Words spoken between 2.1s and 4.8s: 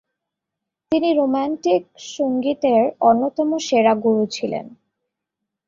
সংগীতের অন্যতম সেরা গুরু ছিলেন।